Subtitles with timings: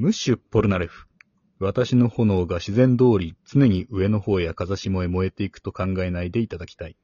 [0.00, 1.08] ムッシュ・ポルナレフ。
[1.58, 6.96] 私の炎が自然通り常に上の方や風下へ燃えていくと考えないでいただきたい。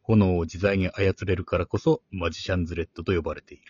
[0.00, 3.64] 炎を自在に操れるからこそマジシャンズレッドと呼ばれている。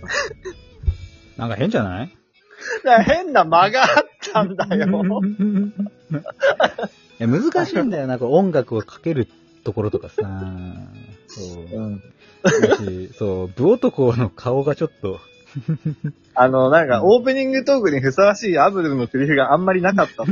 [1.36, 2.10] なんか変じゃない？
[2.84, 3.88] だ変な間があっ
[4.32, 5.02] たんだよ。
[7.18, 9.28] え難しいんだよな、こう音楽をかける
[9.64, 10.22] ところとかさ。
[11.26, 11.80] そう。
[11.80, 12.02] うん。
[12.42, 15.20] だしそう、ブ男の顔がちょっと、
[16.34, 20.26] あの、なんか、オープニングトークにふさわしいアブルのセリフがあんまりなかったっ。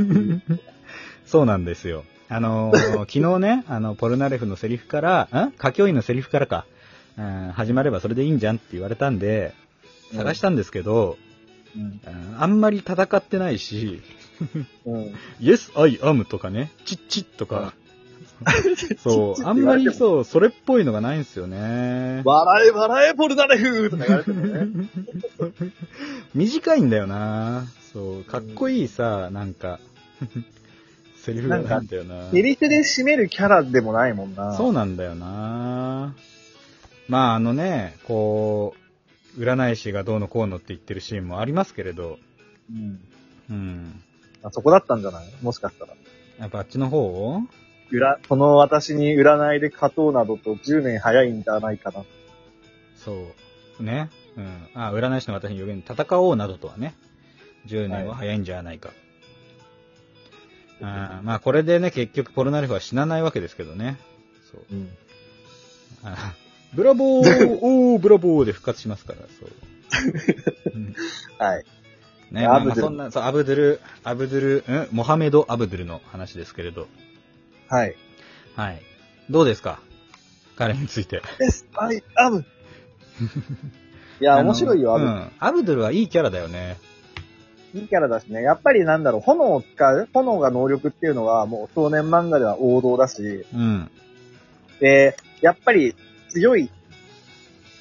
[1.25, 2.05] そうなんですよ。
[2.29, 5.47] あのー昨日ね、あの、ポルナレフのセリフから、ん？
[5.57, 6.65] 歌教員のセリフからか、
[7.19, 9.53] うん、始まればそれでいいんじゃんって言われたんで、
[10.15, 11.17] 探したんですけど、
[11.75, 11.81] うん。
[11.81, 14.01] うんあんまり戦ってないし、
[14.85, 15.15] うん。
[15.41, 17.73] Yes, I am とかね、チッチッとか、
[19.03, 22.21] そう、あんまりそう、それっぽいのがないんですよね。
[22.23, 24.67] 笑え笑えポルナレフとか言われてもね。
[26.33, 29.79] 短いんだよなそう、かっこいいさ、なんか、
[31.17, 34.55] セリフがなんだよなセリフで締めるキャラでもないもんな。
[34.55, 36.15] そうなんだよな
[37.09, 38.75] まああのね、こ
[39.37, 42.19] う、占い師がどうのこうのって言ってるシーンもありますけれど、
[42.71, 42.99] うん。
[43.49, 44.03] うん。
[44.43, 45.33] あそこだったんじゃない？
[45.41, 45.93] もしかしたら。
[46.39, 47.41] やっぱあっちの方
[47.91, 52.05] 裏、この私に占いで勝とうなどと10年早いんじゃないかな。
[52.95, 53.27] そ
[53.79, 53.83] う。
[53.83, 54.09] ね。
[54.37, 54.67] うん。
[54.75, 56.93] あ、占い師の私に予言、戦おうなどとはね、
[57.65, 58.91] 10年は早いんじゃないか。
[60.81, 63.97] あーまあこれでね、結局ポルナレフは死なないわけですけどね。
[64.51, 64.65] そう。
[64.71, 64.89] うん。
[66.03, 66.35] あ
[66.73, 69.49] ブラボー おーブラボーで復活しますから、そう。
[70.75, 70.95] うん
[71.37, 71.65] はい。
[72.31, 74.87] ね、アブドゥルまあそんな、そう、アブドゥル、アブドゥル、ん？
[74.91, 76.87] モハメド・アブドゥルの話ですけれど。
[77.67, 77.95] はい。
[78.55, 78.81] はい。
[79.31, 79.79] どうですか？
[80.55, 81.21] 彼について。
[81.39, 82.41] Yes, I am!
[84.21, 85.05] いや、面白いよ、アブ。
[85.05, 85.31] うん。
[85.39, 86.77] アブドゥルはいいキャラだよね。
[87.73, 88.41] いいキャラだしね。
[88.43, 90.07] やっぱりなんだろう、炎を使う？
[90.13, 93.89] 炎が能力っていうのはもう少年漫画では王道だし、うん。
[94.79, 95.95] で、やっぱり
[96.29, 96.69] 強い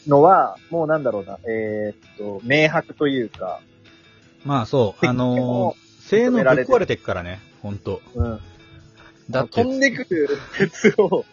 [0.07, 3.61] のは、もうなんだろうな、えーっと、明白というか、
[4.45, 8.01] まあそう、あのー、性能ぶっ壊れてっからね、ほんと。
[8.15, 8.41] うん。
[9.31, 11.25] だ飛、んでくる鉄を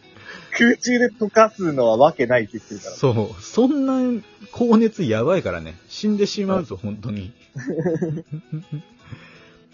[0.57, 2.95] 空中で溶かすのはわけないって言ってるから。
[2.95, 4.21] そう、そんな
[4.51, 5.75] 高熱やばいからね。
[5.87, 7.33] 死んでしまうぞ、本当に。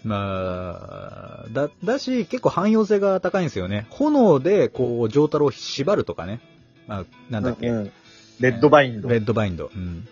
[0.04, 3.86] まあ、だ、だし、結構汎用性が高いんですよね。
[3.90, 6.40] 炎で、こう、上太郎を縛るとかね。
[6.86, 7.68] まあ、なんだっけ。
[7.68, 7.92] うんうん
[8.40, 9.08] レッドバインド。
[9.08, 9.70] レッドバインド。
[9.74, 10.06] うん。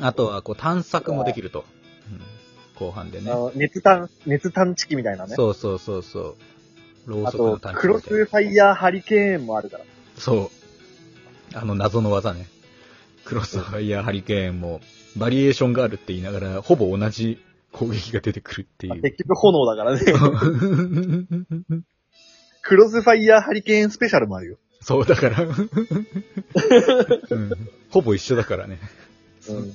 [0.00, 1.64] あとは、こう、探索もできると。
[2.10, 2.20] うん、
[2.74, 3.36] 後半でねあ。
[3.36, 5.34] の熱探、熱探知機みたいなね。
[5.34, 6.36] そうそうそうそう。
[7.06, 9.84] ろうあそくのと、クロス探知機みたいなファイヤーハリケーンもあるから。
[10.16, 10.50] そ
[11.54, 11.56] う。
[11.56, 12.46] あの謎の技ね。
[13.24, 14.82] クロスファイヤーハリケーンも、
[15.16, 17.42] バリエーションがあるって言いながら、ほぼ同じ
[17.72, 19.00] 攻撃が出てくるっていう。
[19.00, 20.00] 結局炎だからね。
[22.60, 24.58] クロスファイヤーハリケーンスペシャルもあるよ。
[24.84, 25.50] そう、だから、う
[27.34, 27.50] ん
[27.90, 28.78] ほぼ一緒だからね。
[29.48, 29.72] うん。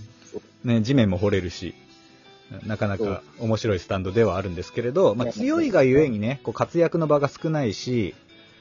[0.64, 1.74] ね、地面も掘れるし、
[2.66, 8.14] なかなか面白いスタンドではあるんですけれど、まあ、強いがゆえにね、こう活躍の場が少ないし、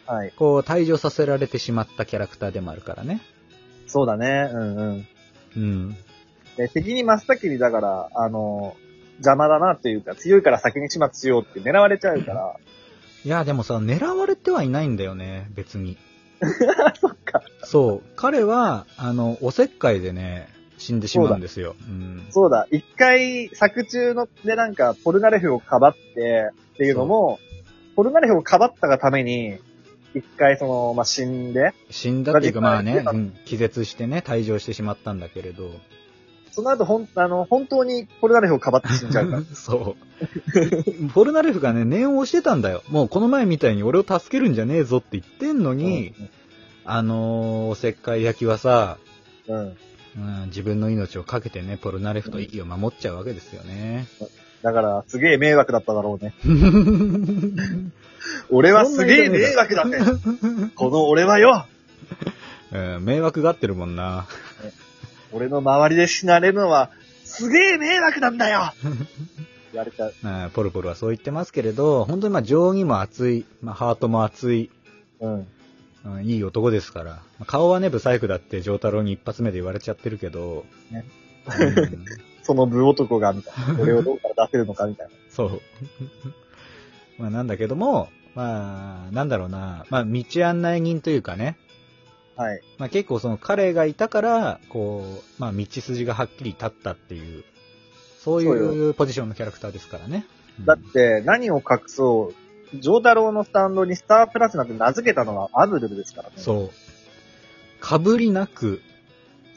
[0.06, 0.32] はい。
[0.36, 3.20] こう退場させられてしまったキャラクターでもあるからね。
[3.86, 4.50] そうだね。
[4.50, 5.06] うんうん。
[5.56, 5.97] うん。
[6.56, 8.75] で敵に真っ先にだから、あの、
[9.16, 12.56] 邪魔だなっていうか、強いから先に始末しようって狙われちゃうから、
[13.25, 15.98] いや、でもさ、狙われてはいないんだよね、別に。
[17.00, 17.43] そっか。
[17.65, 18.03] そう。
[18.16, 21.74] 彼は、あの、おせっかいでね、死んでしまうんですよ。
[21.89, 22.27] うん。
[22.30, 27.39] そうだ、一回作中のでなんか、ポルナレフをかばってっていうのも、
[27.97, 29.59] ポルナレフをかばったがために、
[30.15, 35.71] 一回その、まあ、死んで、死んだっていうか、まあね、がうん気絶してね、退場してしまったんだけれど。
[36.53, 39.42] その後ほん、あの、本当にポルナレフをかばって死んじゃうから。
[39.54, 41.09] そう。
[41.15, 42.83] ポルナレフがね、念を押してたんだよ。
[42.89, 46.15] もうこの前みたいに俺を助けるんじゃねえぞって言ってんのに、
[46.90, 48.96] あのーおせっかい焼きはさ、
[49.46, 49.56] うん。
[49.56, 49.76] うん。
[50.16, 54.06] うん、自分の命をかけてね、ポルナレフと息を守っちゃうわけですよね。
[54.62, 56.34] だから、すげえ迷惑だっただろうね。
[58.50, 59.98] 俺はすげえ迷惑だね。
[60.74, 61.66] この俺はよ、
[62.72, 64.26] うん迷惑がってるもんな。
[65.32, 66.90] 俺の周りで死なれるのは、
[67.24, 68.72] すげえ迷惑なんだよ
[69.72, 70.14] 言われちゃう。
[70.22, 74.70] まあポルポルはそう言ってますけれど、本当にまあ情義も熱い、まあハートも熱い、
[75.20, 75.46] うん。
[76.04, 77.10] うんいい男ですから。
[77.10, 81.04] まあ顔はね、ブサイクだって丈太郎に一発目で言われちゃってるけど、ね
[81.59, 82.04] うん
[82.42, 83.83] その部男が、みたいな。
[83.83, 85.12] 俺をどうから出せるのか、みたいな。
[85.28, 85.60] そう。
[87.21, 91.59] まあなんだけども、まあ、なんだろうな、まあ道案内人というかね、
[92.36, 92.62] はい。
[92.78, 95.04] まあ結構その彼がいたから、こ
[95.39, 97.45] う、まあ道筋がはっきり立ったっていう、
[98.21, 98.47] そうい
[98.91, 100.24] うポジションのキャラクターですからね。
[100.33, 102.34] うんだって、何を隠そう、
[102.74, 106.34] ジョータロウのスタンドにスタープラチナって名付けたのはアブドゥルですからね。
[106.36, 106.70] そう。
[107.80, 108.82] かぶりなく、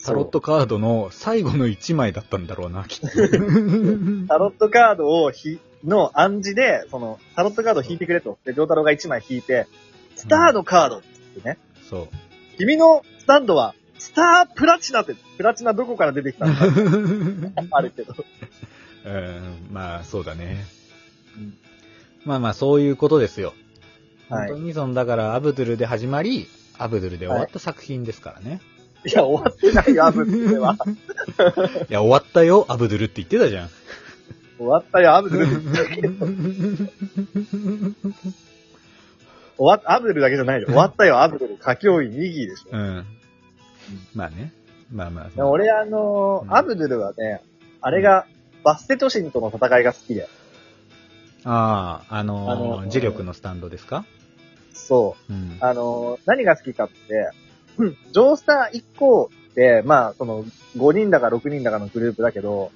[0.03, 3.07] タロットカードの最後の1枚だったんだろうな、 きっと。
[3.07, 8.37] タロットカードをひ、の暗示で、その、タロットカードを引いてくれと。
[8.45, 9.67] で、ジョータロウが1枚引いて、
[10.15, 11.57] スターのカードってね。
[11.89, 12.07] そう。
[12.57, 16.65] 君のスタンドは、スタープラチナって、プラチナどこから出てきたのか
[17.71, 18.13] あるけど。
[19.05, 20.65] うん、まあ、そうだね。
[21.35, 21.70] うん
[22.25, 23.49] まあまあ、そういうことですよ。
[24.29, 26.47] はい本当にその、だから、アブドゥルで始まり、
[26.77, 28.61] アブドゥルで終わった作品ですからね。
[29.05, 30.77] いや、終わってないよ、アブドゥルでは。
[31.89, 33.69] い、や、終わったよ、アブドゥルって言ってたじゃん。
[34.57, 36.25] 終わったよ、アブドゥルって言ったけど。
[39.57, 40.67] 終わっ、アブドゥルだけじゃないよ。
[40.67, 41.55] 終わったよ、アブドゥル。
[41.55, 42.69] 歌教員、ミギーでしょ。
[42.71, 43.05] うん。
[44.13, 44.53] まあね。
[44.91, 45.45] まあまあ。
[45.45, 47.41] 俺、あのうんーアブドゥルはね、
[47.81, 48.25] あれが、
[48.63, 50.29] バステトシンとの戦いが好きで。
[51.43, 54.05] ああ、あのーあのー磁力のスタンドですか？
[54.73, 55.33] そう。
[55.33, 55.57] うん。
[55.59, 57.31] あのー何が好きかって、
[57.77, 60.43] うんジョースター1個って、まあ、その、
[60.77, 62.71] 5人だか6人だかのグループだけど、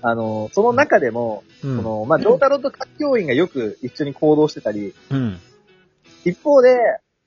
[0.00, 5.38] あのーその中でも、うんその、まあ、ジョータロと各教員がよく一緒に行動してたり、うん。
[6.24, 6.76] 一方で、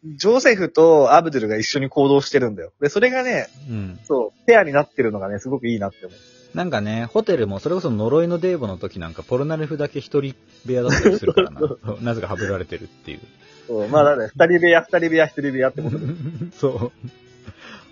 [0.04, 2.72] ジョセフとアブドゥルが一緒に行動してるんだよ。
[2.82, 4.00] で、それがね、うん。
[4.06, 6.18] そう、ペアになってるのがね、すごくいいなって思う。
[6.54, 11.62] なんかね、ホテルもそれこそ呪いのデーボの時なんかポルナレフだけ一人部屋だったりするからな。
[12.02, 13.20] なぜかはぶられてるっていう。
[13.68, 16.06] そう、まあ、だね、二人部屋、二人部屋、一人部屋ってことで。
[16.58, 16.92] そ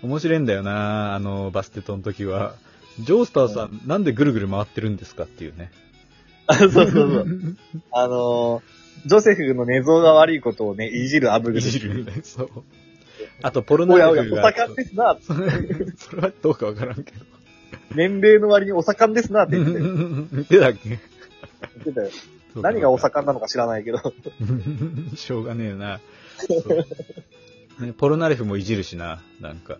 [0.02, 0.06] う。
[0.06, 2.54] 面白いんだよな、あの、バステトの時は。
[3.00, 5.70] ジョースターさん、なんでぐるぐる回ってるんですかっていうね。
[6.46, 7.56] あそうそうそう。
[7.92, 11.58] あのージョセフの寝相が悪いことをね、いじるアブル。
[11.58, 12.50] いじるね、そう。
[13.42, 14.46] あと、ポルナおやおや、レフが。
[14.46, 15.16] お盛んですな。
[15.20, 15.50] そ れ
[15.96, 17.24] それはどうかわからんけど。
[17.94, 19.88] 年齢の割にお盛んですなって言ってたよ
[20.32, 20.88] 見てたっけ？
[20.88, 21.00] 言っ
[21.84, 22.10] てたよ。
[22.62, 23.98] 何がお盛んなのか知らないけど。
[25.16, 26.00] しょうがねえな。
[26.36, 26.54] そ
[27.80, 29.78] うね、ポルナレフもいじるしな、なんか。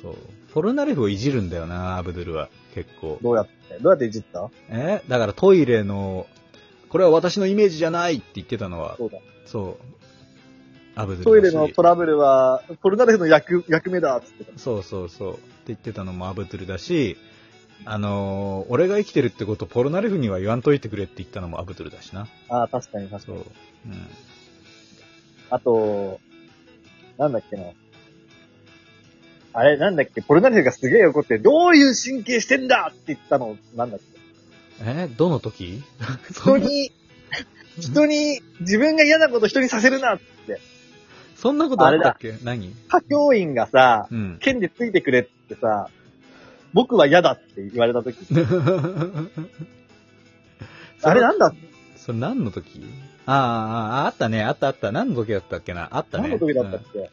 [0.00, 0.16] そう。
[0.52, 2.48] ポルナレフをいじるんだよな、アブドゥルは。
[2.74, 3.18] 結構。
[3.22, 3.78] どうやって？
[3.80, 4.50] どうやっていじった？
[4.68, 5.02] え？
[5.08, 6.26] だからトイレの、
[6.88, 9.18] これは私のイメージじゃないって言ってたのは、そうだ。
[9.46, 9.84] そう。
[10.96, 14.58] アブドゥルトイレのトラブルは、ポルナレフの役、役目だっつってた。
[14.58, 15.32] そうそうそう。
[15.34, 17.16] って言ってたのもアブドゥルだし、
[17.86, 22.28] あのー俺が生きてるってことポルナレフには言わんといてくれって言ったのもアブドゥルだしな。
[22.48, 23.36] ああ、確かに確かそう。
[23.36, 23.42] に。
[23.86, 24.06] うん。
[25.50, 26.20] あと、
[27.18, 27.64] なんだっけな。
[29.52, 34.04] あれ、なんだっけ、ポルナレフがすげえ怒って、どういう神経してんだって言ったの、なんだっけ？
[34.80, 35.08] え？
[35.08, 35.82] どの時？
[36.32, 36.92] 人に、
[37.78, 40.60] 人に、自分が嫌なこと人にさせるなって。
[41.36, 42.36] そんなことあったっけ？
[42.42, 42.70] 何？
[42.88, 44.38] 歌教員がさ、うん。
[44.40, 45.88] 剣でついてくれってさ、
[46.72, 48.16] 僕は嫌だって言われた時。
[51.02, 51.52] あれなんだ？
[51.96, 52.84] それ何の時？
[53.26, 54.92] ああ、あったね、あったあった。
[54.92, 55.88] 何の時だったっけな？
[55.90, 56.28] あったね。
[56.28, 57.10] 何の時だったっけ、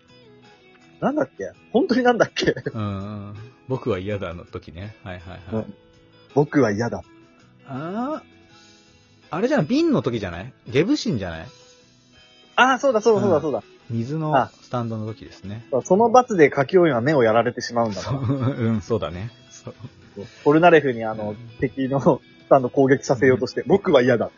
[1.00, 1.52] なんだっけ？
[1.72, 2.54] 本当になんだっけ？
[2.74, 3.36] うん、うん。
[3.68, 4.96] 僕は嫌だの時ね。
[5.04, 5.66] はいはいはい。
[5.66, 5.74] うん
[6.34, 7.04] 僕は嫌だ。
[7.68, 8.22] あ
[9.30, 9.66] あ、あれじゃない？
[9.66, 10.54] 瓶の時じゃない？
[10.70, 11.48] ゲブシンじゃない？
[12.62, 13.64] ああ、そうだそうだそうだそうだ。
[13.90, 15.66] 水のあスタンドの時ですね。
[15.84, 18.48] その罰で歌教員は目をやられてしまうんだそう、な。
[18.50, 19.32] うん、そうだね。
[19.50, 19.74] そう。
[20.44, 24.30] ポルナレフにあの、敵のスタンド攻撃させようとして、僕は嫌だ。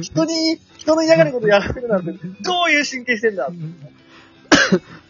[0.00, 2.18] 人に、人の嫌がることやらせるなんて、ど
[2.68, 3.50] ういう神経してんだ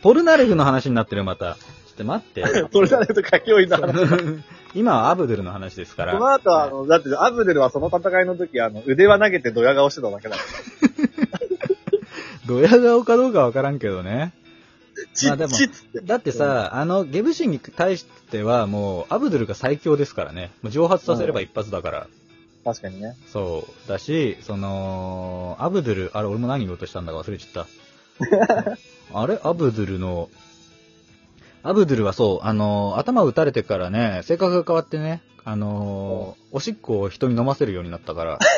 [0.03, 1.55] ポルナレフの話になってる、また。
[1.55, 1.61] ちょ
[1.93, 2.43] っと待って。
[2.73, 4.43] ポルナレフと歌教員の話。
[4.75, 6.13] 今はアブドゥルの話ですから。
[6.13, 10.58] その後は、あの、だって、アブデルはその戦いの時、あの、腕は投げてドヤ顔してただけだから。
[12.49, 14.33] ドヤ顔かどうかわからんけどね。
[15.15, 15.53] チまあでも。
[16.05, 20.51] だってさ、あの、ゲブシンに対してはもう、アブドゥルが最強ですからね。
[20.63, 22.07] もう蒸発させれば一発だから。
[22.65, 23.17] 確かにね。
[23.33, 23.89] そう。
[23.89, 27.67] だし、その、アブドゥル、あれ、俺も何言おうとしたんだか忘れちゃった。
[29.15, 29.39] あれ？
[29.43, 30.29] アブドゥルの、
[31.63, 38.39] アブドゥルはそう、あの、頭打たれてからね、性格が変わってね、あの、おしっこを人に飲ませるようになったから。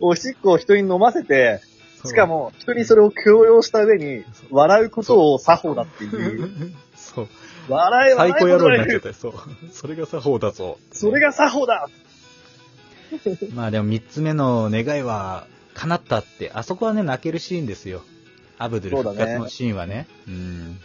[0.00, 1.60] おしっこを人に飲ませて、
[2.06, 6.74] しかも、人にそれを強要した上に、笑うことを作法だっていう。
[6.94, 7.28] そう。
[7.68, 9.12] 笑いは最高野郎になっちゃった。
[9.12, 9.34] そう。
[9.72, 10.78] それが作法だぞ。
[10.92, 11.88] それが作法だ
[13.54, 18.02] まあでも三つ目の願いは叶ったって、あそこはね、泣けるシーンですよ。
[18.58, 20.06] アブドゥル復活のシーンはね。
[20.26, 20.80] うん。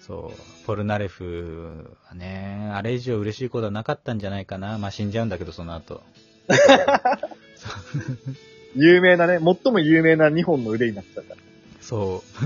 [0.00, 0.66] そう。
[0.66, 4.78] ポルナレフはね、あれ以上嬉しいことはなかったんじゃないかな。
[4.78, 6.02] まあ死んじゃうんだけど、その後。
[8.74, 11.36] 有名なね、最も有名な2本の腕になっちゃった。
[11.80, 12.44] そう。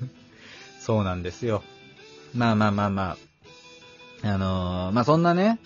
[0.80, 1.62] そうなんですよ。
[2.34, 3.16] まあまあまあまあ。
[4.22, 5.58] あのーまあそんなね、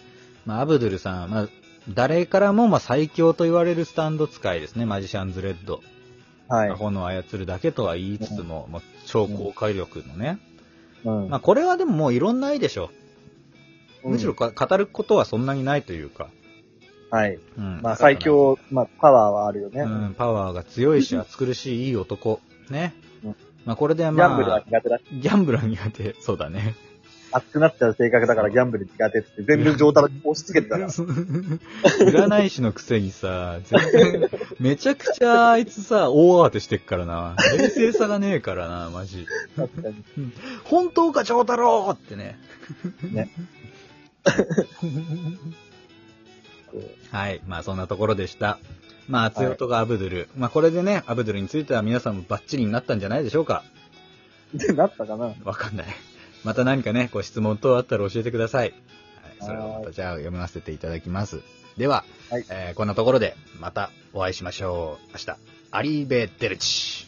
[0.47, 1.49] まあアブドゥルさん、まあ
[1.89, 5.83] 誰からもまあ最強と言われるスタンド使いですね、マジシャンズレッド。
[6.49, 6.71] はい。
[6.71, 10.39] 炎を操るだけとは言いつつも、もう超高火力のね。
[11.05, 12.91] うんまあこれはでももういろんな愛でしょ。
[14.05, 16.29] むしろか語ることはそんなにないというか。
[17.15, 17.39] はい。
[17.59, 18.19] うんまあ最。
[18.19, 19.83] 強、まあパワーはあるよね。
[19.83, 22.41] うん、パワーが強いし、暑苦しいいい男。
[22.71, 22.93] ね
[23.23, 23.37] うん。
[23.65, 24.99] まあこれでギャンブルはまあ、苦手だ。
[25.13, 26.17] ギャンブルは苦手。
[26.21, 26.75] そうだね。
[27.31, 30.89] 熱くなっちゃう性格だからギャンブル苦手って全部上太郎に押し付けてたから。
[30.91, 37.37] 占い師のくせにさ、全然、めちゃくちゃあいつさ、大慌てしてっからな。
[37.59, 39.27] 冷静さがねえからな、マジ。
[39.57, 40.05] 確かに。
[40.65, 42.41] 本当か、長太郎ってね。
[43.13, 43.31] ね。
[47.11, 47.41] はい。
[47.47, 48.59] まあ、そんなところでした。
[49.09, 50.29] まあ、熱い男アブドゥル。
[50.37, 53.63] まあ、これでね、アブドゥルについては皆さんもバッチリになったんじゃないでしょうか。
[54.55, 55.87] で、なったかなわかんない。
[56.45, 58.71] また何かね、ご質問等あったら教えてください。
[58.71, 58.75] はい。
[59.41, 61.41] それをまたじゃあ読ませていただきます。
[61.77, 65.11] では、はいえーこんなところでまたお会いしましょう。
[65.13, 65.39] 明日、
[65.73, 67.07] アリーベ・デルチ。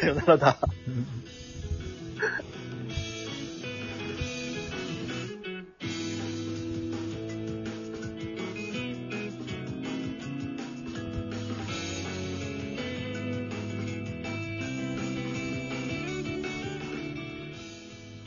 [0.00, 0.58] さよならだ。
[0.86, 1.06] う ん